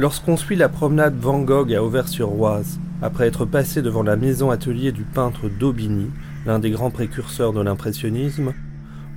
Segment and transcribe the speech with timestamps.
[0.00, 4.92] Lorsqu'on suit la promenade Van Gogh à Auvers-sur-Oise, après être passé devant la maison atelier
[4.92, 6.08] du peintre Daubigny,
[6.46, 8.54] l'un des grands précurseurs de l'impressionnisme,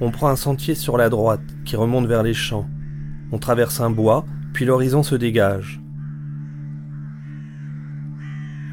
[0.01, 2.68] on prend un sentier sur la droite qui remonte vers les champs.
[3.32, 5.82] On traverse un bois, puis l'horizon se dégage.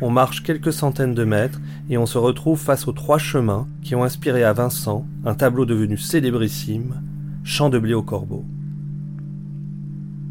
[0.00, 3.94] On marche quelques centaines de mètres et on se retrouve face aux trois chemins qui
[3.94, 7.02] ont inspiré à Vincent un tableau devenu célébrissime,
[7.44, 8.44] Champ de blé au corbeau.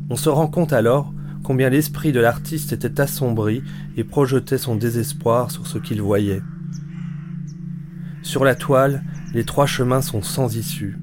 [0.09, 1.13] On se rend compte alors
[1.49, 3.63] combien l'esprit de l'artiste était assombri
[3.97, 6.43] et projetait son désespoir sur ce qu'il voyait.
[8.21, 9.03] Sur la toile,
[9.33, 10.99] les trois chemins sont sans issue.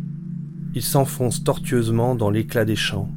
[0.72, 3.10] Ils s'enfoncent tortueusement dans l'éclat des champs.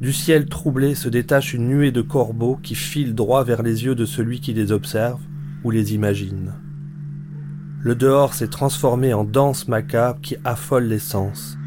[0.00, 3.94] Du ciel troublé se détache une nuée de corbeaux qui filent droit vers les yeux
[3.94, 5.20] de celui qui les observe
[5.64, 6.54] ou les imagine.
[7.82, 11.58] Le dehors s'est transformé en danse macabre qui affole les sens.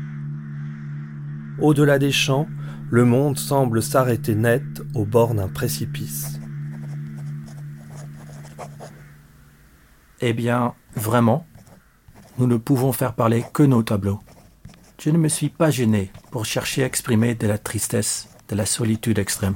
[1.61, 2.47] Au-delà des champs,
[2.89, 6.39] le monde semble s'arrêter net au bord d'un précipice.
[10.21, 11.45] Eh bien, vraiment,
[12.37, 14.19] nous ne pouvons faire parler que nos tableaux.
[14.99, 18.65] Je ne me suis pas gêné pour chercher à exprimer de la tristesse, de la
[18.65, 19.55] solitude extrême.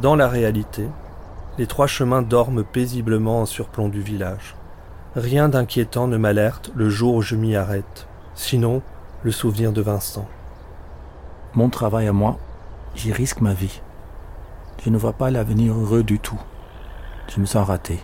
[0.00, 0.86] Dans la réalité,
[1.58, 4.54] les trois chemins dorment paisiblement en surplomb du village.
[5.16, 8.82] Rien d'inquiétant ne m'alerte le jour où je m'y arrête, sinon
[9.22, 10.28] le souvenir de Vincent.
[11.54, 12.38] Mon travail à moi,
[12.94, 13.80] j'y risque ma vie.
[14.84, 16.38] Je ne vois pas l'avenir heureux du tout.
[17.34, 17.98] Je me sens raté.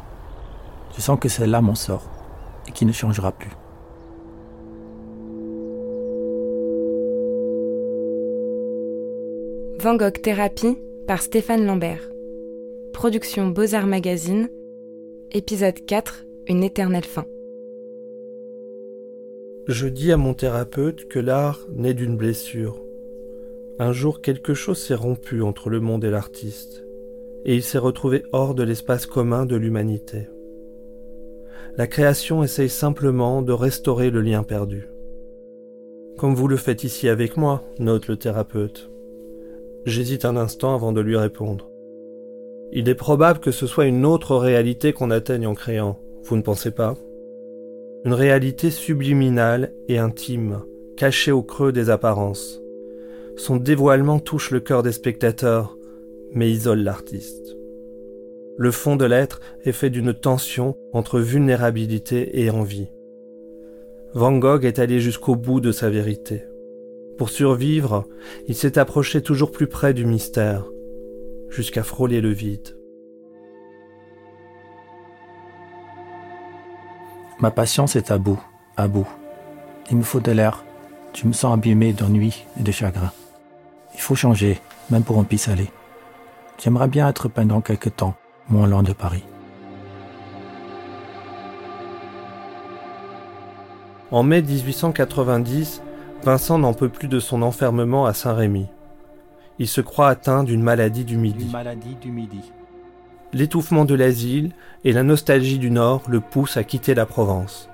[0.96, 2.08] Je sens que c'est là mon sort
[2.66, 3.50] et qui ne changera plus.
[9.78, 12.00] Van Gogh Thérapie par Stéphane Lambert.
[12.94, 14.48] Production Beaux-Arts Magazine.
[15.32, 17.24] Épisode 4 Une éternelle fin.
[19.66, 22.82] Je dis à mon thérapeute que l'art naît d'une blessure.
[23.78, 26.84] Un jour, quelque chose s'est rompu entre le monde et l'artiste,
[27.46, 30.28] et il s'est retrouvé hors de l'espace commun de l'humanité.
[31.78, 34.86] La création essaye simplement de restaurer le lien perdu.
[36.18, 38.90] Comme vous le faites ici avec moi, note le thérapeute.
[39.86, 41.70] J'hésite un instant avant de lui répondre.
[42.70, 46.42] Il est probable que ce soit une autre réalité qu'on atteigne en créant, vous ne
[46.42, 46.96] pensez pas?
[48.04, 50.62] Une réalité subliminale et intime,
[50.96, 52.62] cachée au creux des apparences.
[53.36, 55.76] Son dévoilement touche le cœur des spectateurs,
[56.32, 57.56] mais isole l'artiste.
[58.56, 62.88] Le fond de l'être est fait d'une tension entre vulnérabilité et envie.
[64.12, 66.44] Van Gogh est allé jusqu'au bout de sa vérité.
[67.18, 68.04] Pour survivre,
[68.46, 70.70] il s'est approché toujours plus près du mystère,
[71.48, 72.76] jusqu'à frôler le vide.
[77.44, 78.42] Ma patience est à bout,
[78.78, 79.06] à bout.
[79.90, 80.64] Il me faut de l'air.
[81.12, 83.12] Je me sens abîmé d'ennui et de chagrin.
[83.92, 85.70] Il faut changer, même pour un pis aller.
[86.58, 88.14] J'aimerais bien être pendant quelque temps
[88.48, 89.24] moins loin de Paris.
[94.10, 95.82] En mai 1890,
[96.22, 98.68] Vincent n'en peut plus de son enfermement à Saint-Rémy.
[99.58, 101.50] Il se croit atteint d'une maladie du Midi.
[101.52, 102.40] maladie du Midi.
[103.34, 104.52] L'étouffement de l'asile
[104.84, 107.68] et la nostalgie du Nord le poussent à quitter la Provence.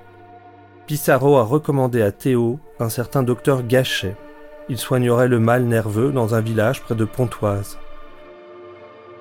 [0.86, 4.16] Pissarro a recommandé à Théo un certain docteur Gachet.
[4.70, 7.78] Il soignerait le mal nerveux dans un village près de Pontoise.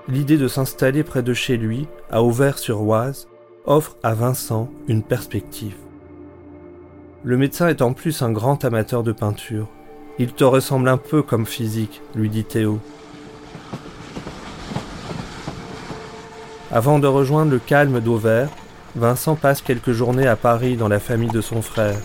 [0.08, 3.28] L'idée de s'installer près de chez lui, à Auvers-sur-Oise,
[3.66, 5.76] offre à Vincent une perspective.
[7.26, 9.68] Le médecin est en plus un grand amateur de peinture.
[10.20, 12.80] Il te ressemble un peu comme physique, lui dit Théo.
[16.72, 18.50] Avant de rejoindre le calme d'Auvers,
[18.96, 21.98] Vincent passe quelques journées à Paris dans la famille de son frère.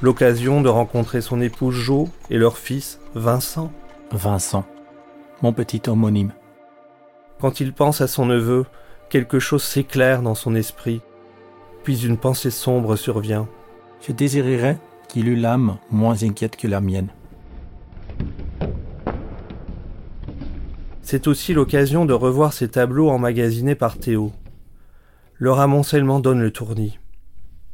[0.00, 3.72] L'occasion de rencontrer son épouse Jo et leur fils, Vincent.
[4.12, 4.64] Vincent,
[5.42, 6.32] mon petit homonyme.
[7.40, 8.64] Quand il pense à son neveu,
[9.08, 11.00] quelque chose s'éclaire dans son esprit,
[11.82, 13.48] puis une pensée sombre survient.
[14.06, 14.78] Je désirerais
[15.08, 17.08] qu'il eût l'âme moins inquiète que la mienne.
[21.08, 24.32] C'est aussi l'occasion de revoir ces tableaux emmagasinés par Théo.
[25.38, 26.98] Leur amoncellement donne le tournis.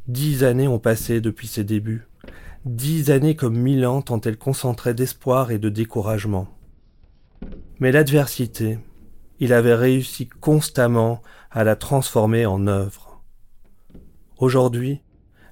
[0.07, 2.07] Dix années ont passé depuis ses débuts.
[2.65, 6.47] Dix années comme mille ans tant elles concentraient d'espoir et de découragement.
[7.79, 8.77] Mais l'adversité,
[9.39, 13.23] il avait réussi constamment à la transformer en œuvre.
[14.37, 15.01] Aujourd'hui,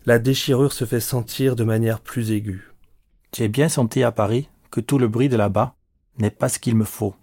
[0.05, 2.75] la déchirure se fait sentir de manière plus aiguë.
[3.35, 5.73] J'ai bien senti à Paris que tout le bruit de là-bas
[6.19, 7.15] n'est pas ce qu'il me faut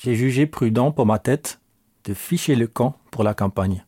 [0.00, 1.60] j'ai jugé prudent pour ma tête
[2.04, 3.84] de ficher le camp pour la campagne.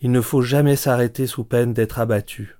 [0.00, 2.56] Il ne faut jamais s'arrêter sous peine d'être abattu.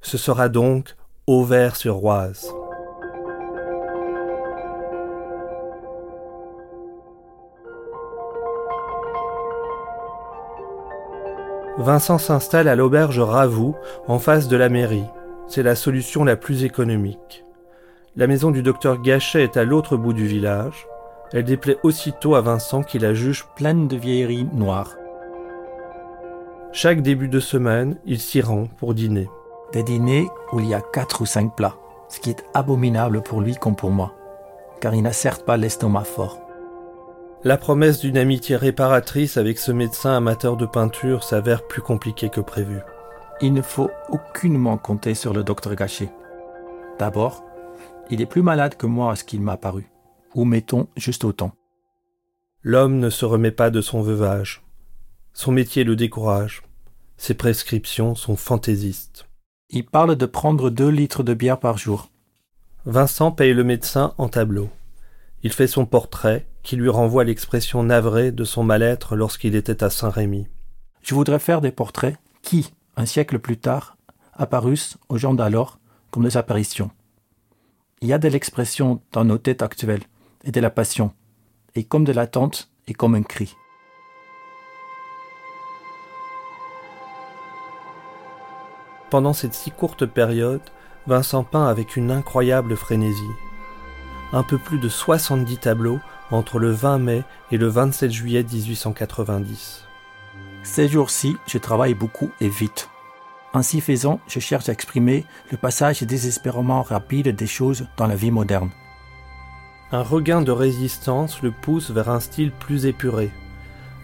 [0.00, 0.96] Ce sera donc
[1.26, 2.50] Auvers sur Oise.
[11.78, 13.76] Vincent s'installe à l'auberge Ravoux,
[14.08, 15.06] en face de la mairie.
[15.46, 17.44] C'est la solution la plus économique.
[18.16, 20.87] La maison du docteur Gachet est à l'autre bout du village.
[21.32, 24.96] Elle déplaît aussitôt à Vincent qui la juge pleine de vieilleries noires.
[26.72, 29.28] Chaque début de semaine, il s'y rend pour dîner.
[29.72, 31.76] Des dîners où il y a quatre ou cinq plats,
[32.08, 34.14] ce qui est abominable pour lui comme pour moi,
[34.80, 36.40] car il n'a certes pas l'estomac fort.
[37.44, 42.40] La promesse d'une amitié réparatrice avec ce médecin amateur de peinture s'avère plus compliquée que
[42.40, 42.80] prévu.
[43.40, 46.10] Il ne faut aucunement compter sur le docteur Gachet.
[46.98, 47.44] D'abord,
[48.10, 49.88] il est plus malade que moi à ce qu'il m'a paru,
[50.38, 51.50] ou mettons juste autant.
[52.62, 54.62] L'homme ne se remet pas de son veuvage.
[55.32, 56.62] Son métier le décourage.
[57.16, 59.26] Ses prescriptions sont fantaisistes.
[59.68, 62.12] Il parle de prendre deux litres de bière par jour.
[62.84, 64.70] Vincent paye le médecin en tableau.
[65.42, 69.90] Il fait son portrait, qui lui renvoie l'expression navrée de son mal-être lorsqu'il était à
[69.90, 70.46] Saint-Rémy.
[71.02, 73.96] Je voudrais faire des portraits qui, un siècle plus tard,
[74.34, 75.80] apparussent aux gens d'alors
[76.12, 76.92] comme des apparitions.
[78.02, 80.04] Il y a de l'expression dans nos têtes actuelles
[80.44, 81.12] et de la passion,
[81.74, 83.56] et comme de l'attente et comme un cri.
[89.10, 90.60] Pendant cette si courte période,
[91.06, 93.22] Vincent peint avec une incroyable frénésie.
[94.32, 96.00] Un peu plus de 70 tableaux
[96.30, 99.84] entre le 20 mai et le 27 juillet 1890.
[100.62, 102.90] Ces jours-ci, je travaille beaucoup et vite.
[103.54, 108.30] Ainsi faisant, je cherche à exprimer le passage désespérément rapide des choses dans la vie
[108.30, 108.70] moderne.
[109.92, 113.30] Un regain de résistance le pousse vers un style plus épuré,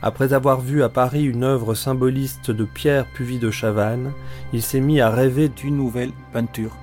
[0.05, 4.13] après avoir vu à Paris une œuvre symboliste de Pierre Puvis de Chavannes,
[4.53, 6.77] il s'est mis à rêver d'une nouvelle peinture.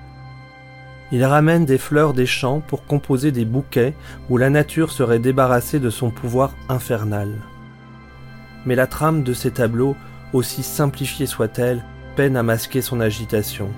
[1.11, 3.93] Il ramène des fleurs des champs pour composer des bouquets
[4.31, 7.29] où la nature serait débarrassée de son pouvoir infernal.
[8.65, 9.95] Mais la trame de ces tableaux,
[10.33, 11.83] aussi simplifiée soit-elle,
[12.15, 13.69] peine à masquer son agitation.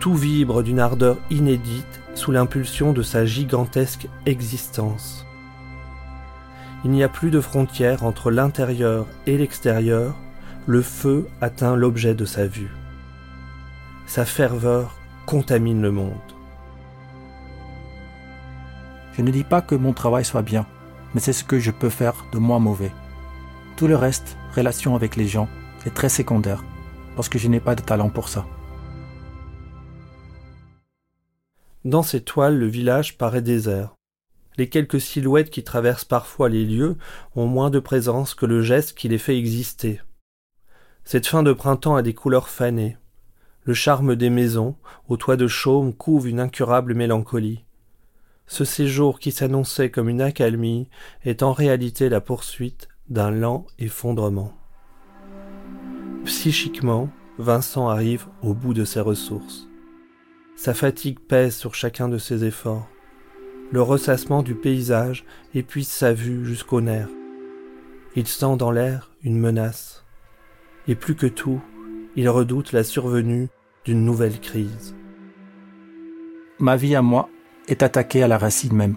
[0.00, 5.26] Tout vibre d'une ardeur inédite sous l'impulsion de sa gigantesque existence.
[6.86, 10.16] Il n'y a plus de frontière entre l'intérieur et l'extérieur,
[10.66, 12.70] le feu atteint l'objet de sa vue.
[14.06, 16.14] Sa ferveur contamine le monde.
[19.12, 20.64] Je ne dis pas que mon travail soit bien,
[21.12, 22.92] mais c'est ce que je peux faire de moins mauvais.
[23.76, 25.48] Tout le reste, relation avec les gens,
[25.84, 26.64] est très secondaire,
[27.16, 28.46] parce que je n'ai pas de talent pour ça.
[31.84, 33.94] Dans ces toiles, le village paraît désert.
[34.58, 36.96] Les quelques silhouettes qui traversent parfois les lieux
[37.34, 40.02] ont moins de présence que le geste qui les fait exister.
[41.04, 42.98] Cette fin de printemps a des couleurs fanées.
[43.62, 44.76] Le charme des maisons,
[45.08, 47.64] aux toits de chaume, couvre une incurable mélancolie.
[48.46, 50.88] Ce séjour qui s'annonçait comme une accalmie
[51.24, 54.52] est en réalité la poursuite d'un lent effondrement.
[56.26, 59.69] Psychiquement, Vincent arrive au bout de ses ressources.
[60.60, 62.86] Sa fatigue pèse sur chacun de ses efforts
[63.72, 65.24] le ressassement du paysage
[65.54, 67.08] épuise sa vue jusqu'aux nerfs.
[68.14, 70.04] Il sent dans l'air une menace.
[70.86, 71.62] Et plus que tout,
[72.14, 73.48] il redoute la survenue
[73.86, 74.94] d'une nouvelle crise.
[76.58, 77.30] Ma vie à moi
[77.66, 78.96] est attaquée à la racine même.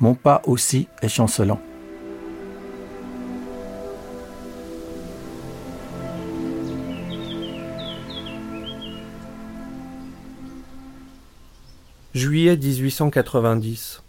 [0.00, 1.62] Mon pas aussi est chancelant.
[12.14, 14.00] Juillet 1890.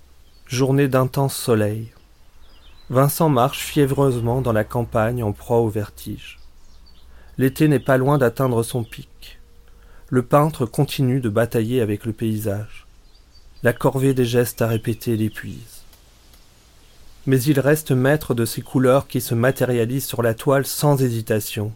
[0.45, 1.87] Journée d'intense soleil.
[2.91, 6.37] Vincent marche fiévreusement dans la campagne en proie au vertige.
[7.39, 9.39] L'été n'est pas loin d'atteindre son pic.
[10.09, 12.85] Le peintre continue de batailler avec le paysage.
[13.63, 15.81] La corvée des gestes à répéter l'épuise.
[17.25, 21.71] Mais il reste maître de ces couleurs qui se matérialisent sur la toile sans hésitation.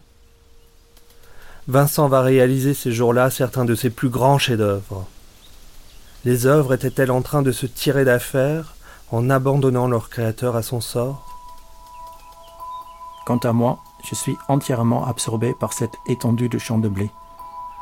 [1.66, 5.08] Vincent va réaliser ces jours-là certains de ses plus grands chefs-d'œuvre.
[6.26, 8.74] Les œuvres étaient-elles en train de se tirer d'affaire
[9.10, 11.24] en abandonnant leur créateur à son sort?
[13.24, 17.10] Quant à moi, je suis entièrement absorbé par cette étendue de champs de blé.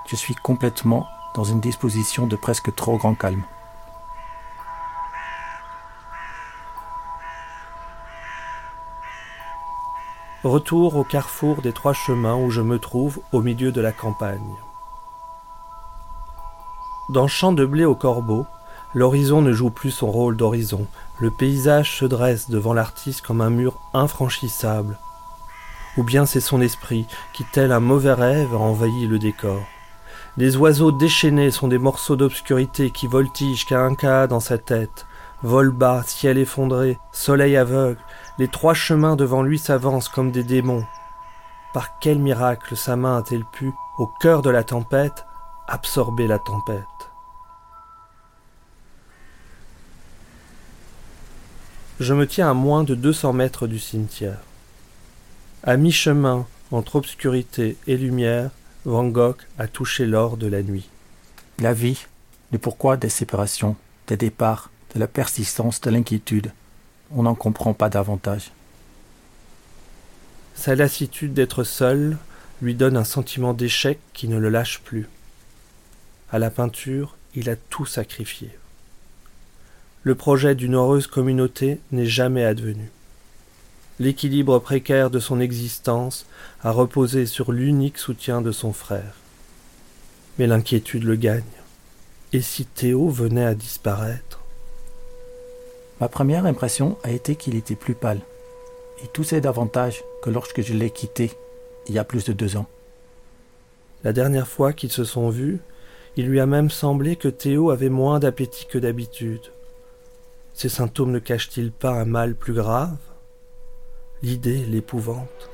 [0.07, 3.43] Je suis complètement dans une disposition de presque trop grand calme.
[10.45, 14.55] Retour au carrefour des trois chemins où je me trouve au milieu de la campagne.
[17.09, 18.47] Dans Champ de blé au corbeau,
[18.95, 20.87] l'horizon ne joue plus son rôle d'horizon.
[21.19, 24.99] Le paysage se dresse devant l'artiste comme un mur infranchissable.
[25.97, 29.63] Ou bien c'est son esprit qui, tel un mauvais rêve, a envahi le décor.
[30.37, 35.07] Les oiseaux déchaînés sont des morceaux d'obscurité qui voltigent qu'à un cas dans sa tête.
[35.43, 38.01] Vol bas, ciel effondré, soleil aveugle,
[38.39, 40.85] les trois chemins devant lui s'avancent comme des démons.
[41.73, 45.27] Par quel miracle sa main a-t-elle pu, au cœur de la tempête,
[45.67, 46.85] absorber la tempête?
[52.01, 54.39] Je me tiens à moins de 200 mètres du cimetière.
[55.65, 58.51] À mi-chemin entre obscurité et lumière,
[58.85, 60.89] Van Gogh a touché l'or de la nuit.
[61.59, 62.07] La vie,
[62.53, 63.75] le pourquoi des séparations,
[64.07, 66.53] des départs, de la persistance de l'inquiétude,
[67.11, 68.53] on n'en comprend pas davantage.
[70.55, 72.17] Sa lassitude d'être seul
[72.63, 75.09] lui donne un sentiment d'échec qui ne le lâche plus.
[76.31, 78.51] À la peinture, il a tout sacrifié.
[80.05, 82.91] Le projet d'une heureuse communauté n'est jamais advenu.
[83.99, 86.25] L'équilibre précaire de son existence
[86.63, 89.15] a reposé sur l'unique soutien de son frère.
[90.39, 91.43] Mais l'inquiétude le gagne.
[92.33, 94.41] Et si Théo venait à disparaître?
[96.01, 98.21] Ma première impression a été qu'il était plus pâle.
[99.03, 101.33] Et tout c'est davantage que lorsque je l'ai quitté,
[101.89, 102.69] il y a plus de deux ans.
[104.05, 105.59] La dernière fois qu'ils se sont vus,
[106.17, 109.51] il lui a même semblé que Théo avait moins d'appétit que d'habitude.
[110.59, 112.97] Ces symptômes ne cachent-ils pas un mal plus grave?
[114.23, 115.51] L'idée l'épouvante.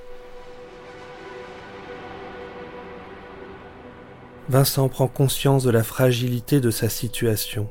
[4.49, 7.69] Vincent prend conscience de la fragilité de sa situation.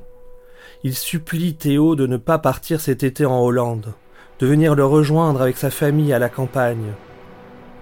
[0.84, 3.96] Il supplie Théo de ne pas partir cet été en Hollande,
[4.38, 6.94] de venir le rejoindre avec sa famille à la campagne.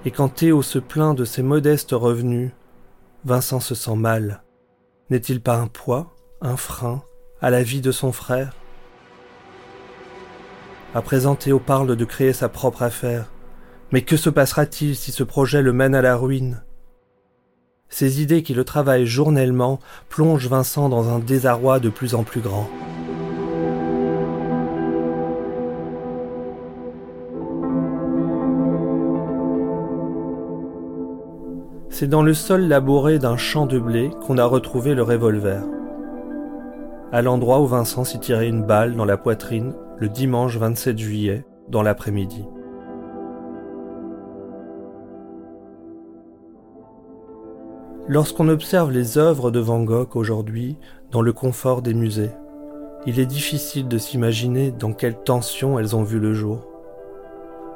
[0.05, 2.51] Et quand Théo se plaint de ses modestes revenus,
[3.25, 4.43] Vincent se sent mal.
[5.09, 7.03] N'est-il pas un poids, un frein
[7.41, 8.53] à la vie de son frère?
[10.93, 13.31] À présent, Théo parle de créer sa propre affaire.
[13.91, 16.63] Mais que se passera-t-il si ce projet le mène à la ruine?
[17.89, 19.79] Ces idées qui le travaillent journellement
[20.09, 22.69] plongent Vincent dans un désarroi de plus en plus grand.
[31.89, 35.61] C'est dans le sol labouré d'un champ de blé qu'on a retrouvé le revolver.
[37.13, 41.45] À l'endroit où Vincent s'y tirait une balle dans la poitrine le dimanche 27 juillet,
[41.67, 42.45] dans l'après-midi.
[48.07, 50.77] Lorsqu'on observe les œuvres de Van Gogh aujourd'hui
[51.11, 52.31] dans le confort des musées,
[53.05, 56.65] il est difficile de s'imaginer dans quelle tension elles ont vu le jour.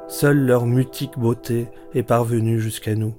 [0.08, 3.12] Seule leur mutique beauté est parvenue jusqu'à nous.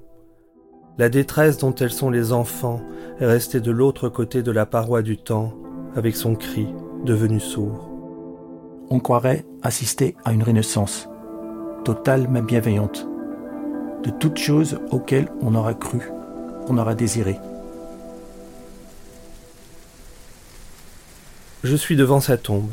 [0.98, 2.80] La détresse dont elles sont les enfants
[3.20, 5.54] est restée de l'autre côté de la paroi du temps
[5.96, 6.66] avec son cri
[7.04, 7.88] devenu sourd
[8.90, 11.08] on croirait assister à une renaissance,
[11.84, 13.06] totale mais bienveillante,
[14.02, 16.00] de toutes choses auxquelles on aura cru,
[16.68, 17.38] on aura désiré.
[21.64, 22.70] Je suis devant sa tombe,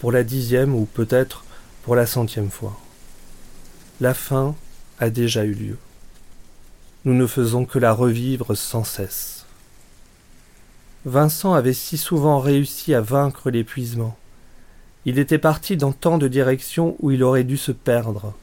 [0.00, 1.44] pour la dixième ou peut-être
[1.84, 2.78] pour la centième fois.
[4.00, 4.54] La fin
[4.98, 5.78] a déjà eu lieu.
[7.04, 9.37] Nous ne faisons que la revivre sans cesse.
[11.08, 14.18] Vincent avait si souvent réussi à vaincre l'épuisement,
[15.06, 18.34] il était parti dans tant de directions où il aurait dû se perdre.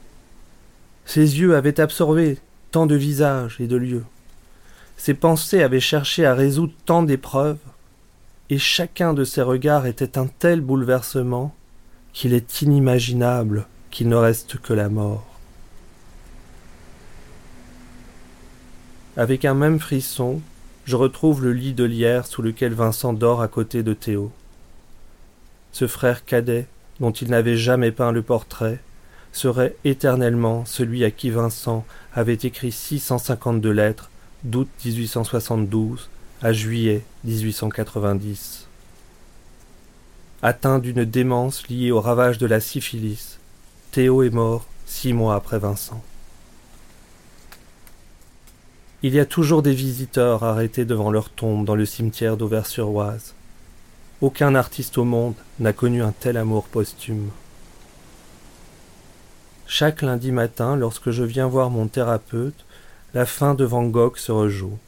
[1.04, 2.38] Ses yeux avaient absorbé
[2.72, 4.04] tant de visages et de lieux.
[4.96, 7.60] Ses pensées avaient cherché à résoudre tant d'épreuves,
[8.50, 11.54] et chacun de ses regards était un tel bouleversement
[12.12, 15.24] qu'il est inimaginable qu'il ne reste que la mort.
[19.16, 20.40] Avec un même frisson,
[20.86, 24.32] je retrouve le lit de lierre sous lequel Vincent dort à côté de Théo
[25.76, 26.66] ce frère cadet
[27.00, 28.80] dont il n'avait jamais peint le portrait,
[29.30, 34.08] serait éternellement celui à qui Vincent avait écrit 652 lettres
[34.42, 36.08] d'août 1872
[36.40, 38.68] à juillet 1890.
[40.40, 43.38] Atteint d'une démence liée au ravage de la syphilis,
[43.90, 46.02] Théo est mort six mois après Vincent.
[49.02, 53.34] Il y a toujours des visiteurs arrêtés devant leur tombe dans le cimetière d'Auvers-sur-Oise.
[54.22, 57.28] Aucun artiste au monde n'a connu un tel amour posthume.
[59.66, 62.64] Chaque lundi matin, lorsque je viens voir mon thérapeute,
[63.12, 64.78] la fin de Van Gogh se rejoue.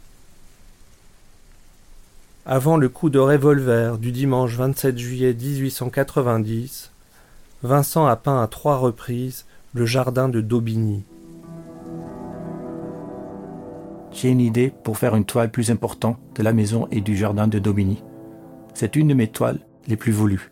[2.47, 6.91] Avant le coup de revolver du dimanche 27 juillet 1890,
[7.63, 11.03] Vincent a peint à trois reprises le jardin de Daubigny.
[14.21, 17.47] J'ai une idée pour faire une toile plus importante de la maison et du jardin
[17.47, 18.03] de Daubigny.
[18.75, 20.51] C'est une de mes toiles les plus voulues.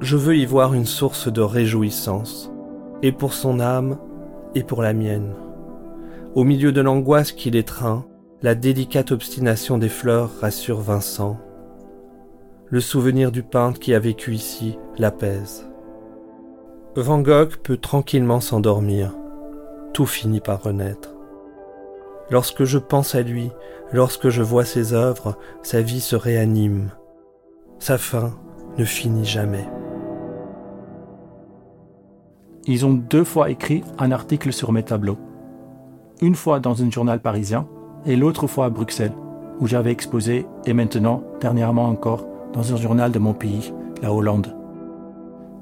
[0.00, 2.52] Je veux y voir une source de réjouissance,
[3.02, 3.98] et pour son âme,
[4.54, 5.34] et pour la mienne.
[6.36, 8.06] Au milieu de l'angoisse qui l'étreint,
[8.40, 11.40] la délicate obstination des fleurs rassure Vincent.
[12.66, 15.68] Le souvenir du peintre qui a vécu ici l'apaise.
[16.94, 19.12] Van Gogh peut tranquillement s'endormir.
[19.92, 21.17] tout finit par renaître.
[22.30, 23.50] Lorsque je pense à lui,
[23.92, 26.90] lorsque je vois ses œuvres, sa vie se réanime.
[27.78, 28.34] Sa fin
[28.76, 29.66] ne finit jamais.
[32.66, 35.16] Ils ont deux fois écrit un article sur mes tableaux.
[36.20, 37.66] Une fois dans un journal parisien
[38.04, 39.14] et l'autre fois à Bruxelles,
[39.58, 44.54] où j'avais exposé, et maintenant, dernièrement encore, dans un journal de mon pays, la Hollande.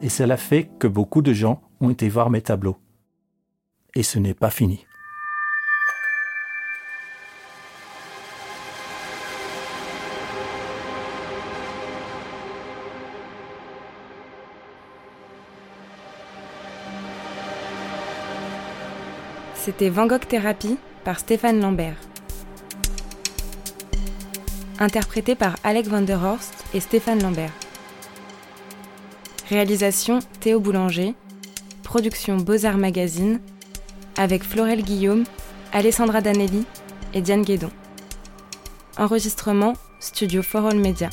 [0.03, 2.77] Et cela fait que beaucoup de gens ont été voir mes tableaux.
[3.95, 4.85] Et ce n'est pas fini.
[19.67, 21.97] C'était Van Gogh Thérapie par Stéphane Lambert.
[24.79, 27.51] Interprété par Alec van der Horst et Stéphane Lambert.
[29.49, 31.17] Réalisation Théo Boulanger.
[31.83, 33.41] Production Beaux-Arts Magazine.
[34.17, 35.25] Avec Florel Guillaume,
[35.73, 36.65] Alessandra Danelli
[37.13, 37.73] et Diane Guédon.
[38.99, 41.11] Enregistrement Studio For All Media.